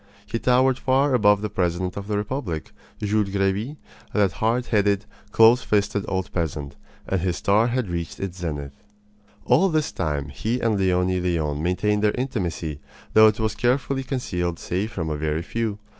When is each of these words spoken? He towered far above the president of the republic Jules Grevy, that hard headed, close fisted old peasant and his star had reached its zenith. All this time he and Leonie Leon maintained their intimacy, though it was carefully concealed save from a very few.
He 0.25 0.39
towered 0.39 0.79
far 0.79 1.13
above 1.13 1.43
the 1.43 1.49
president 1.51 1.95
of 1.95 2.07
the 2.07 2.17
republic 2.17 2.71
Jules 3.03 3.29
Grevy, 3.29 3.77
that 4.13 4.31
hard 4.31 4.65
headed, 4.65 5.05
close 5.31 5.61
fisted 5.61 6.05
old 6.07 6.33
peasant 6.33 6.75
and 7.07 7.21
his 7.21 7.37
star 7.37 7.67
had 7.67 7.87
reached 7.87 8.19
its 8.19 8.39
zenith. 8.39 8.73
All 9.45 9.69
this 9.69 9.91
time 9.91 10.29
he 10.29 10.59
and 10.59 10.79
Leonie 10.79 11.19
Leon 11.19 11.61
maintained 11.61 12.03
their 12.03 12.13
intimacy, 12.15 12.79
though 13.13 13.27
it 13.27 13.39
was 13.39 13.53
carefully 13.53 14.01
concealed 14.01 14.57
save 14.57 14.91
from 14.91 15.11
a 15.11 15.15
very 15.17 15.43
few. 15.43 15.77